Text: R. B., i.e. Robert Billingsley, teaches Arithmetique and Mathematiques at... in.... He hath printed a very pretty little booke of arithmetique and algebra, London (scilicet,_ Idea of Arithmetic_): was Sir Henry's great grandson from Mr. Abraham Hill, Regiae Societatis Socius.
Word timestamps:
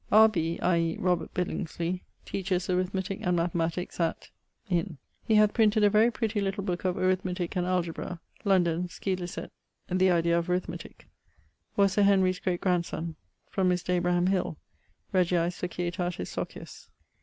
R. 0.11 0.27
B., 0.27 0.57
i.e. 0.63 0.97
Robert 0.97 1.31
Billingsley, 1.35 2.01
teaches 2.25 2.67
Arithmetique 2.69 3.21
and 3.21 3.37
Mathematiques 3.37 3.99
at... 3.99 4.31
in.... 4.67 4.97
He 5.25 5.35
hath 5.35 5.53
printed 5.53 5.83
a 5.83 5.91
very 5.91 6.09
pretty 6.09 6.41
little 6.41 6.63
booke 6.63 6.85
of 6.85 6.95
arithmetique 6.95 7.55
and 7.55 7.67
algebra, 7.67 8.19
London 8.43 8.87
(scilicet,_ 8.87 9.51
Idea 10.11 10.39
of 10.39 10.47
Arithmetic_): 10.47 11.01
was 11.75 11.93
Sir 11.93 12.01
Henry's 12.01 12.39
great 12.39 12.61
grandson 12.61 13.15
from 13.51 13.69
Mr. 13.69 13.91
Abraham 13.91 14.25
Hill, 14.25 14.57
Regiae 15.13 15.49
Societatis 15.51 16.25
Socius. 16.29 16.89